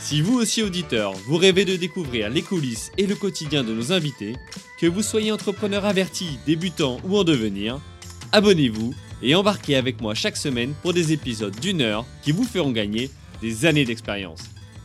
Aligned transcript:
Si 0.00 0.22
vous 0.22 0.38
aussi 0.38 0.62
auditeur, 0.62 1.12
vous 1.12 1.36
rêvez 1.36 1.66
de 1.66 1.76
découvrir 1.76 2.30
les 2.30 2.40
coulisses 2.40 2.90
et 2.96 3.06
le 3.06 3.14
quotidien 3.14 3.62
de 3.62 3.74
nos 3.74 3.92
invités, 3.92 4.34
que 4.78 4.86
vous 4.86 5.02
soyez 5.02 5.30
entrepreneur 5.30 5.84
averti, 5.84 6.38
débutant 6.46 6.98
ou 7.04 7.18
en 7.18 7.22
devenir, 7.22 7.80
abonnez-vous 8.32 8.94
et 9.22 9.34
embarquez 9.34 9.76
avec 9.76 10.00
moi 10.00 10.14
chaque 10.14 10.38
semaine 10.38 10.72
pour 10.80 10.94
des 10.94 11.12
épisodes 11.12 11.54
d'une 11.60 11.82
heure 11.82 12.06
qui 12.22 12.32
vous 12.32 12.44
feront 12.44 12.72
gagner 12.72 13.10
des 13.42 13.66
années 13.66 13.84
d'expérience. 13.84 14.40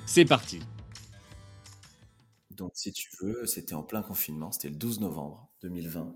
C'est 0.05 0.25
parti 0.25 0.59
Donc 2.51 2.71
si 2.75 2.91
tu 2.91 3.09
veux, 3.21 3.45
c'était 3.45 3.73
en 3.73 3.83
plein 3.83 4.01
confinement, 4.01 4.51
c'était 4.51 4.69
le 4.69 4.75
12 4.75 4.99
novembre 4.99 5.49
2020. 5.63 6.13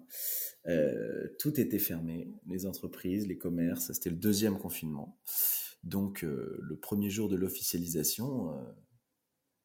Euh, 0.68 1.28
tout 1.40 1.58
était 1.58 1.80
fermé, 1.80 2.34
les 2.48 2.66
entreprises, 2.66 3.28
les 3.28 3.38
commerces, 3.38 3.94
c'était 3.94 4.10
le 4.10 4.18
deuxième 4.18 4.60
confinement. 4.60 5.18
Donc 5.84 6.26
euh, 6.26 6.60
le 6.62 6.76
premier 6.76 7.10
jour 7.10 7.30
de 7.30 7.38
l'officialisation, 7.38 8.52
euh, 8.52 8.62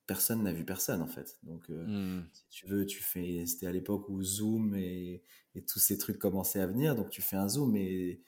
personne 0.06 0.42
n'a 0.42 0.52
vu 0.52 0.64
personne 0.64 1.02
en 1.02 1.06
fait. 1.06 1.38
Donc 1.42 1.68
hmm. 1.68 2.22
si 2.32 2.48
tu 2.50 2.66
veux, 2.66 2.86
tu 2.86 3.02
fais, 3.02 3.44
c'était 3.46 3.66
à 3.66 3.72
l'époque 3.72 4.08
où 4.08 4.22
Zoom 4.22 4.74
et, 4.74 5.22
tous 5.68 5.78
ces 5.78 5.98
trucs 5.98 6.18
commençaient 6.18 6.60
à 6.60 6.66
venir, 6.66 6.96
donc 6.96 7.10
tu 7.10 7.22
fais 7.22 7.36
un 7.36 7.48
Zoom 7.48 7.76
et 7.76 8.20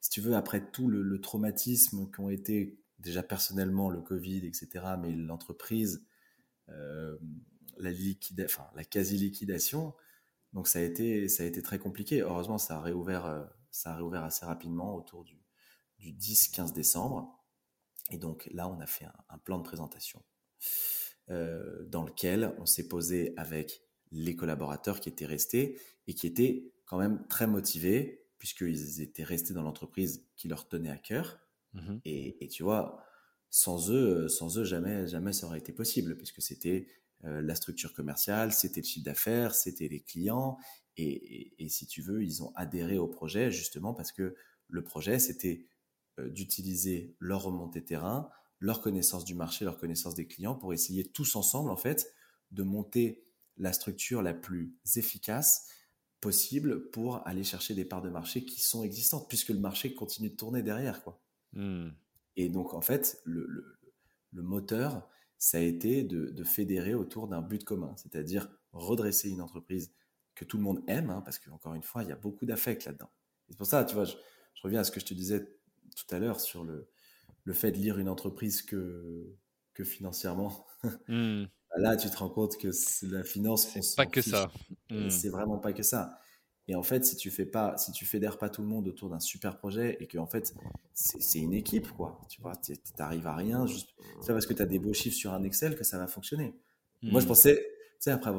si 0.00 0.10
tu 0.10 0.20
veux, 0.20 0.36
après 0.36 0.70
tout 0.70 0.88
le, 0.88 1.20
traumatisme 1.20 2.08
qu'ont 2.10 2.30
été 2.30 2.80
déjà 3.00 3.24
personnellement 3.24 3.90
le 3.90 4.00
Covid, 4.00 4.46
etc., 4.46 4.94
mais 5.00 5.12
l'entreprise, 5.12 6.06
la, 6.68 7.90
la 8.76 8.84
quasi-liquidation, 8.84 9.94
donc 10.52 10.66
ça 10.66 10.80
a 10.80 10.82
été, 10.82 11.28
ça 11.28 11.42
a 11.42 11.46
été 11.46 11.62
très 11.62 11.78
compliqué. 11.78 12.20
Heureusement, 12.22 12.58
ça 12.58 12.76
a 12.76 12.80
réouvert, 12.80 13.26
euh, 13.26 13.44
ça 13.70 13.92
a 13.92 13.96
réouvert 13.96 14.24
assez 14.24 14.44
rapidement 14.44 14.94
autour 14.96 15.24
du, 15.24 15.40
du 15.98 16.12
10-15 16.12 16.72
décembre. 16.72 17.38
Et 18.10 18.18
donc 18.18 18.48
là, 18.52 18.68
on 18.68 18.80
a 18.80 18.86
fait 18.86 19.06
un, 19.28 19.38
plan 19.38 19.58
de 19.58 19.62
présentation 19.62 20.22
euh, 21.30 21.84
dans 21.86 22.04
lequel 22.04 22.54
on 22.58 22.66
s'est 22.66 22.88
posé 22.88 23.34
avec 23.36 23.82
les 24.12 24.34
collaborateurs 24.36 25.00
qui 25.00 25.08
étaient 25.08 25.26
restés 25.26 25.78
et 26.06 26.14
qui 26.14 26.26
étaient 26.26 26.72
quand 26.86 26.98
même 26.98 27.24
très 27.28 27.46
motivés 27.46 28.26
puisqu'ils 28.38 29.00
étaient 29.00 29.22
restés 29.22 29.54
dans 29.54 29.62
l'entreprise 29.62 30.24
qui 30.36 30.48
leur 30.48 30.66
tenait 30.68 30.90
à 30.90 30.96
cœur. 30.96 31.38
Mmh 31.74 31.98
et, 32.04 32.44
et, 32.44 32.48
tu 32.48 32.64
vois, 32.64 33.04
sans 33.50 33.90
eux, 33.90 34.28
sans 34.28 34.58
eux, 34.58 34.64
jamais, 34.64 35.06
jamais 35.06 35.32
ça 35.32 35.46
aurait 35.46 35.58
été 35.58 35.72
possible 35.72 36.16
puisque 36.16 36.42
c'était 36.42 36.88
euh, 37.24 37.42
la 37.42 37.54
structure 37.54 37.92
commerciale, 37.92 38.52
c'était 38.52 38.80
le 38.80 38.86
chiffre 38.86 39.04
d'affaires, 39.04 39.54
c'était 39.54 39.88
les 39.88 40.00
clients. 40.00 40.56
Et, 40.96 41.54
si 41.68 41.86
tu 41.86 42.02
veux, 42.02 42.22
ils 42.22 42.42
ont 42.42 42.52
adhéré 42.56 42.98
au 42.98 43.06
projet 43.06 43.50
justement 43.50 43.94
parce 43.94 44.12
que 44.12 44.34
le 44.68 44.82
projet, 44.82 45.18
c'était 45.18 45.66
euh, 46.18 46.28
d'utiliser 46.28 47.14
leur 47.18 47.42
remontée 47.42 47.82
terrain, 47.82 48.30
leur 48.60 48.80
connaissance 48.80 49.24
du 49.24 49.34
marché, 49.34 49.64
leur 49.64 49.78
connaissance 49.78 50.14
des 50.14 50.26
clients 50.26 50.54
pour 50.54 50.72
essayer 50.72 51.04
tous 51.04 51.34
ensemble, 51.36 51.70
en 51.70 51.76
fait, 51.76 52.12
de 52.52 52.62
monter 52.62 53.24
la 53.56 53.72
structure 53.72 54.22
la 54.22 54.34
plus 54.34 54.74
efficace 54.96 55.68
possible 56.20 56.90
pour 56.90 57.26
aller 57.26 57.44
chercher 57.44 57.74
des 57.74 57.84
parts 57.84 58.02
de 58.02 58.10
marché 58.10 58.44
qui 58.44 58.60
sont 58.60 58.84
existantes, 58.84 59.28
puisque 59.28 59.48
le 59.48 59.58
marché 59.58 59.94
continue 59.94 60.30
de 60.30 60.36
tourner 60.36 60.62
derrière. 60.62 61.02
Quoi. 61.02 61.20
Hmm. 61.54 61.88
Et 62.36 62.48
donc, 62.48 62.74
en 62.74 62.82
fait, 62.82 63.20
le, 63.24 63.78
le 64.32 64.42
moteur, 64.42 65.08
ça 65.38 65.58
a 65.58 65.60
été 65.60 66.04
de, 66.04 66.44
fédérer 66.44 66.94
autour 66.94 67.28
d'un 67.28 67.40
but 67.40 67.64
commun, 67.64 67.94
c'est-à-dire 67.96 68.48
redresser 68.72 69.30
une 69.30 69.40
entreprise 69.40 69.92
que 70.34 70.44
tout 70.44 70.58
le 70.58 70.62
monde 70.62 70.82
aime, 70.86 71.10
hein, 71.10 71.22
parce 71.22 71.38
qu'encore 71.38 71.74
une 71.74 71.82
fois, 71.82 72.02
il 72.02 72.08
y 72.08 72.12
a 72.12 72.16
beaucoup 72.16 72.46
d'affect 72.46 72.84
là-dedans. 72.84 73.10
C'est 73.48 73.56
pour 73.56 73.66
ça, 73.66 73.84
tu 73.84 73.94
vois, 73.94 74.04
je, 74.04 74.14
reviens 74.62 74.80
à 74.80 74.84
ce 74.84 74.90
que 74.90 75.00
je 75.00 75.06
te 75.06 75.14
disais 75.14 75.58
tout 75.96 76.14
à 76.14 76.18
l'heure 76.18 76.40
sur 76.40 76.64
le, 76.64 76.88
le 77.44 77.52
fait 77.52 77.72
de 77.72 77.78
lire 77.78 77.98
une 77.98 78.08
entreprise 78.08 78.62
que, 78.62 79.36
que 79.74 79.84
financièrement. 79.84 80.66
Hmm. 81.08 81.44
Là, 81.76 81.94
tu 81.94 82.08
te 82.08 82.16
rends 82.16 82.30
compte 82.30 82.56
que 82.56 82.68
la 83.02 83.22
finance, 83.22 83.68
c'est 83.68 83.96
pas 83.96 84.06
que 84.06 84.22
ça. 84.22 84.50
Hmm. 84.88 85.10
C'est 85.10 85.28
vraiment 85.28 85.58
pas 85.58 85.74
que 85.74 85.82
ça. 85.82 86.18
Et 86.68 86.74
en 86.74 86.82
fait, 86.82 87.04
si 87.04 87.16
tu 87.16 87.30
fais 87.30 87.44
pas, 87.44 87.76
si 87.76 87.92
tu 87.92 88.06
fédères 88.06 88.38
pas 88.38 88.48
tout 88.48 88.62
le 88.62 88.68
monde 88.68 88.88
autour 88.88 89.10
d'un 89.10 89.20
super 89.20 89.58
projet 89.58 89.96
et 90.00 90.06
que 90.06 90.18
en 90.18 90.26
fait 90.26 90.54
c'est 90.94 91.38
une 91.38 91.52
équipe, 91.52 91.90
quoi. 91.90 92.20
Tu 92.28 92.40
vois, 92.40 92.52
t'arrives 92.96 93.26
à 93.26 93.34
rien 93.34 93.66
juste 93.66 93.90
c'est 94.20 94.32
parce 94.32 94.46
que 94.46 94.54
tu 94.54 94.62
as 94.62 94.66
des 94.66 94.78
beaux 94.78 94.94
chiffres 94.94 95.16
sur 95.16 95.32
un 95.32 95.42
Excel 95.42 95.76
que 95.76 95.84
ça 95.84 95.98
va 95.98 96.06
fonctionner. 96.06 96.54
Moi, 97.02 97.20
je 97.20 97.24
hmm. 97.26 97.28
pensais, 97.28 97.56
tu 97.56 97.96
sais, 97.98 98.10
après 98.10 98.30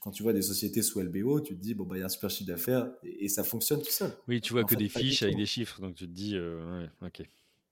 quand 0.00 0.10
tu 0.10 0.22
vois 0.22 0.32
des 0.32 0.42
sociétés 0.42 0.82
sous 0.82 1.00
LBO, 1.00 1.40
tu 1.40 1.56
te 1.56 1.60
dis 1.60 1.74
bon 1.74 1.84
bah 1.84 1.96
il 1.96 2.00
y 2.00 2.02
a 2.02 2.06
un 2.06 2.08
super 2.08 2.28
chiffre 2.28 2.48
d'affaires 2.48 2.90
et, 3.02 3.28
ça 3.28 3.44
fonctionne 3.44 3.80
tout 3.80 3.90
seul. 3.90 4.10
Oui, 4.26 4.40
tu 4.40 4.52
vois 4.52 4.64
que 4.64 4.74
des 4.74 4.88
fiches 4.88 5.22
avec 5.22 5.36
des 5.36 5.46
chiffres, 5.46 5.80
donc 5.80 5.94
tu 5.94 6.06
te 6.06 6.12
dis 6.12 6.36
euh, 6.36 6.82
ouais, 6.82 7.06
ok. 7.06 7.22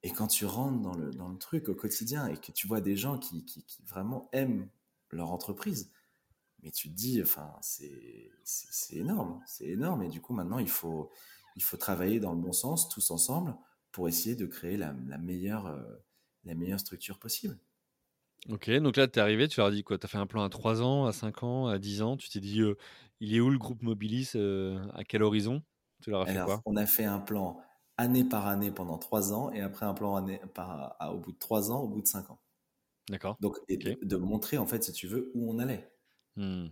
Et 0.08 0.10
quand 0.10 0.26
tu 0.26 0.46
rentres 0.46 0.80
dans 0.80 0.94
le, 0.94 1.10
dans 1.10 1.28
le 1.28 1.36
truc 1.36 1.68
au 1.68 1.74
quotidien 1.74 2.28
et 2.28 2.38
que 2.38 2.50
tu 2.50 2.66
vois 2.66 2.80
des 2.80 2.96
gens 2.96 3.18
qui, 3.18 3.44
qui, 3.44 3.62
qui 3.64 3.82
vraiment 3.82 4.30
aiment 4.32 4.70
leur 5.10 5.30
entreprise, 5.32 5.92
mais 6.62 6.70
tu 6.70 6.88
te 6.88 6.94
dis, 6.94 7.20
enfin, 7.20 7.52
c'est 7.60 8.30
énorme, 8.92 9.42
c'est 9.46 9.66
énorme. 9.66 10.02
Et 10.02 10.08
du 10.08 10.22
coup, 10.22 10.32
maintenant, 10.32 10.60
il 10.60 10.70
faut, 10.70 11.12
il 11.56 11.62
faut 11.62 11.76
travailler 11.76 12.20
dans 12.20 12.32
le 12.32 12.40
bon 12.40 12.52
sens, 12.52 12.88
tous 12.88 13.10
ensemble, 13.10 13.54
pour 13.92 14.08
essayer 14.08 14.34
de 14.34 14.46
créer 14.46 14.78
la, 14.78 14.94
la 15.06 15.18
meilleure, 15.18 15.66
euh, 15.66 15.82
la 16.44 16.54
meilleure 16.54 16.80
structure 16.80 17.18
possible. 17.18 17.58
Ok, 18.48 18.70
donc 18.70 18.96
là, 18.96 19.06
tu 19.08 19.18
es 19.18 19.22
arrivé, 19.22 19.46
tu 19.46 19.60
leur 19.60 19.66
as 19.66 19.72
dit 19.72 19.84
quoi? 19.84 19.98
Tu 19.98 20.06
as 20.06 20.08
fait 20.08 20.16
un 20.16 20.26
plan 20.26 20.42
à 20.42 20.48
3 20.48 20.80
ans, 20.80 21.04
à 21.04 21.12
5 21.12 21.42
ans, 21.42 21.66
à 21.66 21.78
10 21.78 22.00
ans? 22.00 22.16
Tu 22.16 22.30
t'es 22.30 22.40
dit, 22.40 22.62
euh, 22.62 22.76
il 23.20 23.34
est 23.34 23.40
où 23.40 23.50
le 23.50 23.58
groupe 23.58 23.82
Mobilis 23.82 24.30
euh, 24.36 24.88
À 24.94 25.04
quel 25.04 25.22
horizon? 25.22 25.62
Tu 26.02 26.08
leur 26.08 26.22
as 26.22 26.26
fait 26.26 26.40
quoi? 26.40 26.62
On 26.64 26.76
a 26.76 26.86
fait 26.86 27.04
un 27.04 27.18
plan 27.18 27.60
année 27.98 28.24
par 28.24 28.46
année 28.46 28.70
pendant 28.70 28.96
3 28.96 29.32
ans 29.32 29.52
et 29.52 29.60
après 29.60 29.84
un 29.84 29.92
plan 29.92 30.16
année 30.16 30.40
par, 30.54 30.96
au 31.12 31.18
bout 31.18 31.32
de 31.32 31.38
3 31.38 31.70
ans, 31.70 31.82
au 31.82 31.88
bout 31.88 32.00
de 32.00 32.06
5 32.06 32.30
ans. 32.30 32.40
D'accord. 33.10 33.36
Donc, 33.40 33.56
de 33.68 34.16
montrer, 34.16 34.56
en 34.58 34.66
fait, 34.66 34.84
si 34.84 34.92
tu 34.92 35.06
veux, 35.06 35.30
où 35.34 35.50
on 35.50 35.58
allait. 35.58 35.90
Hmm. 36.36 36.68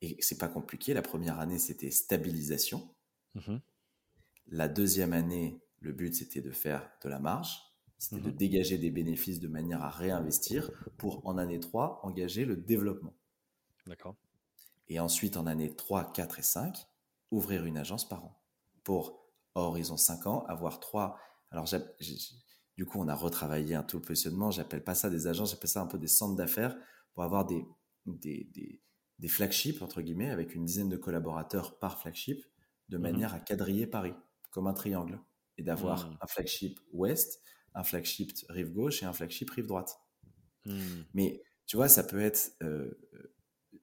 Et 0.00 0.16
c'est 0.20 0.38
pas 0.38 0.48
compliqué. 0.48 0.94
La 0.94 1.02
première 1.02 1.40
année, 1.40 1.58
c'était 1.58 1.90
stabilisation. 1.90 2.88
Mhm. 3.34 3.60
La 4.48 4.68
deuxième 4.68 5.12
année, 5.12 5.60
le 5.80 5.92
but, 5.92 6.14
c'était 6.14 6.40
de 6.40 6.50
faire 6.50 6.88
de 7.02 7.08
la 7.08 7.18
marge. 7.18 7.60
C'était 7.98 8.20
de 8.20 8.30
mhm. 8.30 8.36
dégager 8.36 8.78
des 8.78 8.90
bénéfices 8.90 9.40
de 9.40 9.48
manière 9.48 9.82
à 9.82 9.90
réinvestir 9.90 10.70
pour, 10.98 11.26
en 11.26 11.36
année 11.36 11.58
3, 11.58 12.00
engager 12.04 12.44
le 12.44 12.56
développement. 12.56 13.14
D'accord. 13.86 14.14
Et 14.88 15.00
ensuite, 15.00 15.36
en 15.36 15.46
année 15.46 15.74
3, 15.74 16.12
4 16.12 16.38
et 16.38 16.42
5, 16.42 16.86
ouvrir 17.32 17.64
une 17.64 17.76
agence 17.76 18.08
par 18.08 18.24
an. 18.24 18.40
Pour, 18.84 19.27
à 19.58 19.68
horizon 19.68 19.96
5 19.96 20.26
ans, 20.26 20.44
avoir 20.46 20.80
trois. 20.80 21.18
Alors, 21.50 21.66
du 22.76 22.86
coup, 22.86 22.98
on 23.00 23.08
a 23.08 23.14
retravaillé 23.14 23.74
un 23.74 23.82
tout 23.82 23.98
le 23.98 24.02
positionnement. 24.02 24.50
J'appelle 24.50 24.84
pas 24.84 24.94
ça 24.94 25.10
des 25.10 25.26
agences, 25.26 25.50
j'appelle 25.50 25.70
ça 25.70 25.80
un 25.80 25.86
peu 25.86 25.98
des 25.98 26.08
centres 26.08 26.36
d'affaires 26.36 26.76
pour 27.14 27.22
avoir 27.22 27.46
des, 27.46 27.66
des, 28.06 28.48
des 29.18 29.28
flagships, 29.28 29.82
entre 29.82 30.02
guillemets, 30.02 30.30
avec 30.30 30.54
une 30.54 30.64
dizaine 30.64 30.88
de 30.88 30.96
collaborateurs 30.96 31.78
par 31.78 32.00
flagship, 32.00 32.44
de 32.88 32.96
mhm. 32.96 33.02
manière 33.02 33.34
à 33.34 33.40
quadriller 33.40 33.86
Paris, 33.86 34.14
comme 34.50 34.66
un 34.66 34.72
triangle, 34.72 35.20
et 35.56 35.62
d'avoir 35.62 36.06
mhm. 36.06 36.18
un 36.20 36.26
flagship 36.26 36.80
ouest, 36.92 37.42
un 37.74 37.84
flagship 37.84 38.32
rive 38.48 38.72
gauche 38.72 39.02
et 39.02 39.06
un 39.06 39.12
flagship 39.12 39.50
rive 39.50 39.66
droite. 39.66 39.98
Mhm. 40.64 41.04
Mais 41.14 41.42
tu 41.66 41.76
vois, 41.76 41.88
ça 41.88 42.04
peut 42.04 42.20
être, 42.20 42.52
euh, 42.62 42.90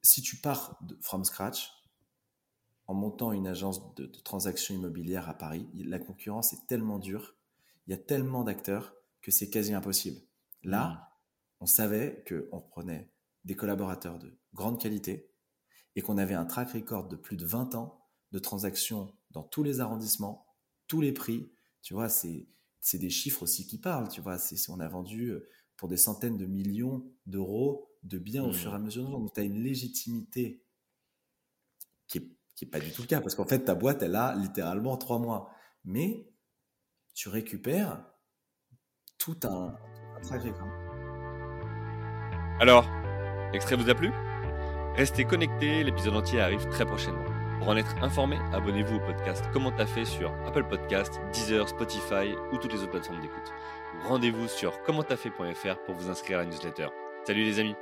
si 0.02 0.22
tu 0.22 0.36
pars 0.36 0.78
de, 0.82 0.96
from 1.00 1.24
scratch, 1.24 1.70
en 2.86 2.94
montant 2.94 3.32
une 3.32 3.46
agence 3.46 3.94
de, 3.94 4.06
de 4.06 4.18
transactions 4.20 4.74
immobilières 4.74 5.28
à 5.28 5.34
Paris, 5.34 5.68
la 5.74 5.98
concurrence 5.98 6.52
est 6.52 6.66
tellement 6.66 6.98
dure, 6.98 7.36
il 7.86 7.90
y 7.90 7.94
a 7.94 7.98
tellement 7.98 8.44
d'acteurs 8.44 8.94
que 9.22 9.30
c'est 9.30 9.50
quasi 9.50 9.74
impossible. 9.74 10.20
Là, 10.62 11.16
on 11.60 11.66
savait 11.66 12.24
qu'on 12.28 12.58
reprenait 12.58 13.10
des 13.44 13.54
collaborateurs 13.54 14.18
de 14.18 14.38
grande 14.54 14.80
qualité 14.80 15.30
et 15.94 16.02
qu'on 16.02 16.18
avait 16.18 16.34
un 16.34 16.44
track 16.44 16.72
record 16.72 17.08
de 17.08 17.16
plus 17.16 17.36
de 17.36 17.46
20 17.46 17.74
ans 17.74 18.06
de 18.32 18.38
transactions 18.38 19.14
dans 19.30 19.42
tous 19.42 19.62
les 19.62 19.80
arrondissements, 19.80 20.46
tous 20.88 21.00
les 21.00 21.12
prix. 21.12 21.50
Tu 21.82 21.94
vois, 21.94 22.08
c'est 22.08 22.48
des 22.94 23.10
chiffres 23.10 23.42
aussi 23.42 23.66
qui 23.66 23.78
parlent. 23.78 24.08
Tu 24.08 24.20
vois, 24.20 24.38
c'est 24.38 24.70
on 24.70 24.80
a 24.80 24.88
vendu 24.88 25.30
euh, 25.30 25.48
pour 25.76 25.88
des 25.88 25.96
centaines 25.96 26.36
de 26.36 26.46
millions 26.46 27.10
d'euros 27.26 27.90
de 28.02 28.18
biens 28.18 28.44
au 28.44 28.50
mmh. 28.50 28.54
fur 28.54 28.72
et 28.72 28.76
à 28.76 28.78
mesure. 28.78 29.10
Donc, 29.10 29.32
tu 29.32 29.40
as 29.40 29.44
une 29.44 29.62
légitimité 29.62 30.64
qui 32.08 32.20
n'est 32.20 32.28
qui 32.56 32.64
est 32.64 32.68
pas 32.68 32.80
du 32.80 32.90
tout 32.90 33.02
le 33.02 33.06
cas 33.06 33.20
parce 33.20 33.36
qu'en 33.36 33.46
fait, 33.46 33.60
ta 33.60 33.76
boîte, 33.76 34.02
elle 34.02 34.16
a 34.16 34.34
littéralement 34.34 34.96
trois 34.96 35.20
mois. 35.20 35.50
Mais 35.84 36.28
tu 37.14 37.28
récupères 37.28 38.04
tout 39.18 39.38
un, 39.44 39.76
un 40.30 40.38
record. 40.38 40.68
Alors, 42.60 42.86
L'extrait 43.52 43.76
vous 43.76 43.88
a 43.88 43.94
plu? 43.94 44.10
Restez 44.96 45.24
connectés, 45.24 45.84
l'épisode 45.84 46.16
entier 46.16 46.40
arrive 46.40 46.68
très 46.68 46.84
prochainement. 46.84 47.24
Pour 47.58 47.68
en 47.68 47.76
être 47.76 47.96
informé, 48.02 48.36
abonnez-vous 48.52 48.96
au 48.96 49.00
podcast 49.00 49.44
Comment 49.52 49.70
t'as 49.70 49.86
fait 49.86 50.04
sur 50.04 50.30
Apple 50.46 50.64
Podcast, 50.68 51.20
Deezer, 51.32 51.68
Spotify 51.68 52.34
ou 52.52 52.58
toutes 52.58 52.72
les 52.72 52.80
autres 52.80 52.90
plateformes 52.90 53.20
d'écoute. 53.20 53.52
Rendez-vous 54.06 54.48
sur 54.48 54.82
commenttafait.fr 54.82 55.84
pour 55.86 55.94
vous 55.94 56.10
inscrire 56.10 56.40
à 56.40 56.42
la 56.42 56.48
newsletter. 56.48 56.88
Salut 57.24 57.44
les 57.44 57.58
amis 57.58 57.74